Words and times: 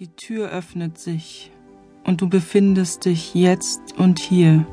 Die 0.00 0.16
Tür 0.16 0.48
öffnet 0.48 0.96
sich 0.96 1.52
und 2.04 2.22
du 2.22 2.28
befindest 2.30 3.04
dich 3.04 3.34
jetzt 3.34 3.82
und 3.98 4.18
hier 4.18 4.64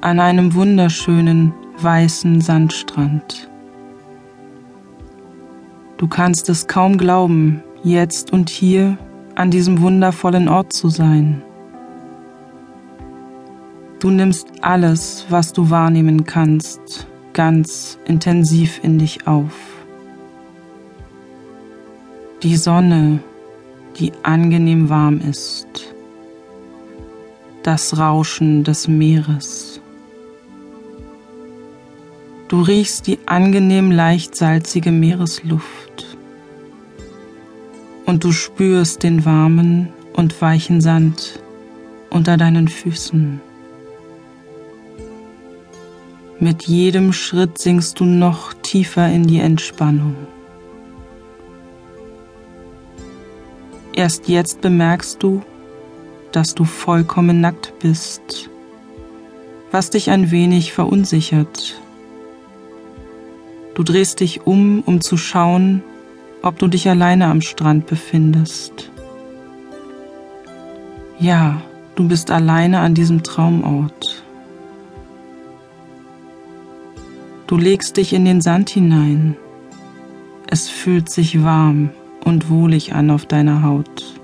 an 0.00 0.20
einem 0.20 0.54
wunderschönen 0.54 1.52
weißen 1.76 2.40
Sandstrand. 2.40 3.50
Du 5.98 6.08
kannst 6.08 6.48
es 6.48 6.66
kaum 6.66 6.96
glauben, 6.96 7.62
jetzt 7.84 8.32
und 8.32 8.48
hier 8.48 8.96
an 9.34 9.50
diesem 9.50 9.82
wundervollen 9.82 10.48
Ort 10.48 10.72
zu 10.72 10.88
sein. 10.88 11.42
Du 13.98 14.08
nimmst 14.08 14.46
alles, 14.62 15.26
was 15.28 15.52
du 15.52 15.68
wahrnehmen 15.68 16.24
kannst, 16.24 17.06
ganz 17.34 17.98
intensiv 18.06 18.80
in 18.82 18.98
dich 18.98 19.26
auf. 19.26 19.52
Die 22.42 22.56
Sonne, 22.56 23.20
die 23.98 24.12
angenehm 24.22 24.88
warm 24.88 25.20
ist, 25.20 25.94
das 27.62 27.98
Rauschen 27.98 28.64
des 28.64 28.88
Meeres. 28.88 29.80
Du 32.48 32.60
riechst 32.60 33.06
die 33.06 33.18
angenehm 33.26 33.90
leicht 33.90 34.34
salzige 34.36 34.92
Meeresluft 34.92 36.16
und 38.04 38.24
du 38.24 38.32
spürst 38.32 39.02
den 39.02 39.24
warmen 39.24 39.88
und 40.12 40.40
weichen 40.42 40.80
Sand 40.80 41.40
unter 42.10 42.36
deinen 42.36 42.68
Füßen. 42.68 43.40
Mit 46.40 46.64
jedem 46.64 47.12
Schritt 47.12 47.58
sinkst 47.58 48.00
du 48.00 48.04
noch 48.04 48.52
tiefer 48.52 49.08
in 49.08 49.26
die 49.26 49.38
Entspannung. 49.38 50.16
Erst 54.02 54.26
jetzt 54.26 54.60
bemerkst 54.62 55.22
du, 55.22 55.42
dass 56.32 56.56
du 56.56 56.64
vollkommen 56.64 57.40
nackt 57.40 57.72
bist, 57.78 58.50
was 59.70 59.90
dich 59.90 60.10
ein 60.10 60.32
wenig 60.32 60.72
verunsichert. 60.72 61.80
Du 63.76 63.84
drehst 63.84 64.18
dich 64.18 64.44
um, 64.44 64.82
um 64.86 65.00
zu 65.02 65.16
schauen, 65.16 65.84
ob 66.42 66.58
du 66.58 66.66
dich 66.66 66.88
alleine 66.88 67.26
am 67.26 67.42
Strand 67.42 67.86
befindest. 67.86 68.90
Ja, 71.20 71.62
du 71.94 72.08
bist 72.08 72.32
alleine 72.32 72.80
an 72.80 72.94
diesem 72.94 73.22
Traumort. 73.22 74.24
Du 77.46 77.56
legst 77.56 77.98
dich 77.98 78.12
in 78.12 78.24
den 78.24 78.40
Sand 78.40 78.68
hinein. 78.68 79.36
Es 80.48 80.68
fühlt 80.68 81.08
sich 81.08 81.44
warm 81.44 81.90
und 82.24 82.50
wohlig 82.50 82.94
an 82.94 83.10
auf 83.10 83.26
deiner 83.26 83.62
Haut. 83.62 84.20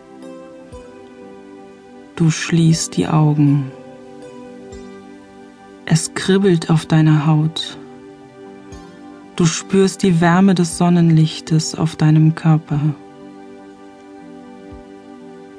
Du 2.16 2.30
schließt 2.30 2.96
die 2.96 3.06
Augen. 3.06 3.70
Es 5.86 6.14
kribbelt 6.14 6.70
auf 6.70 6.86
deiner 6.86 7.26
Haut. 7.26 7.78
Du 9.36 9.46
spürst 9.46 10.02
die 10.02 10.20
Wärme 10.20 10.54
des 10.54 10.78
Sonnenlichtes 10.78 11.74
auf 11.74 11.96
deinem 11.96 12.34
Körper. 12.34 12.80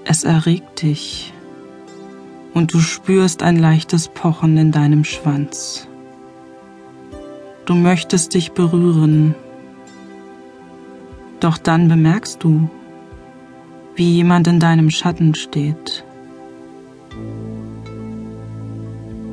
Es 0.04 0.24
erregt 0.24 0.82
dich 0.82 1.34
und 2.54 2.74
du 2.74 2.80
spürst 2.80 3.42
ein 3.42 3.58
leichtes 3.58 4.10
Pochen 4.10 4.58
in 4.58 4.72
deinem 4.72 5.04
Schwanz. 5.04 5.88
Du 7.66 7.76
möchtest 7.76 8.34
dich 8.34 8.52
berühren, 8.52 9.36
doch 11.40 11.58
dann 11.58 11.88
bemerkst 11.88 12.44
du, 12.44 12.70
wie 13.96 14.14
jemand 14.16 14.48
in 14.48 14.60
deinem 14.60 14.90
Schatten 14.90 15.36
steht. 15.36 16.04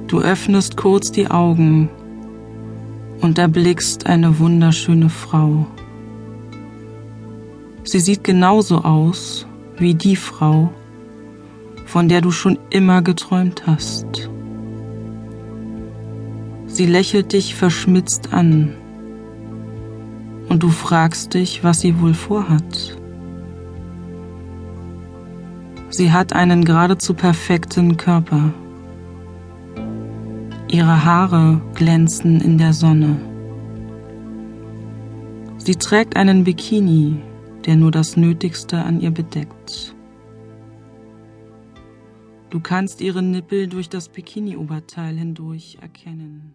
Du 0.09 0.21
öffnest 0.21 0.77
kurz 0.77 1.11
die 1.11 1.29
Augen 1.31 1.89
und 3.21 3.39
erblickst 3.39 4.07
eine 4.07 4.39
wunderschöne 4.39 5.09
Frau. 5.09 5.67
Sie 7.85 8.01
sieht 8.01 8.25
genauso 8.25 8.83
aus 8.83 9.47
wie 9.79 9.95
die 9.95 10.17
Frau, 10.17 10.73
von 11.87 12.09
der 12.09 12.21
du 12.21 12.31
schon 12.31 12.59
immer 12.71 13.03
geträumt 13.03 13.67
hast. 13.67 14.31
Sie 16.67 16.87
lächelt 16.87 17.33
dich 17.33 17.55
verschmitzt 17.55 18.33
an 18.33 18.75
und 20.57 20.63
du 20.63 20.71
fragst 20.71 21.35
dich, 21.35 21.63
was 21.65 21.81
sie 21.83 22.01
wohl 22.01 22.15
vorhat. 22.15 22.97
Sie 25.91 26.11
hat 26.11 26.33
einen 26.33 26.65
geradezu 26.65 27.13
perfekten 27.13 27.99
Körper. 27.99 28.55
Ihre 30.69 31.05
Haare 31.05 31.61
glänzen 31.75 32.41
in 32.41 32.57
der 32.57 32.73
Sonne. 32.73 33.17
Sie 35.59 35.75
trägt 35.75 36.17
einen 36.17 36.45
Bikini, 36.45 37.19
der 37.67 37.77
nur 37.77 37.91
das 37.91 38.17
Nötigste 38.17 38.79
an 38.79 39.03
ihr 39.03 39.11
bedeckt. 39.11 39.95
Du 42.49 42.61
kannst 42.61 43.03
ihre 43.03 43.23
Nippel 43.23 43.67
durch 43.67 43.91
das 43.91 44.09
Bikini-Oberteil 44.09 45.19
hindurch 45.19 45.77
erkennen. 45.83 46.55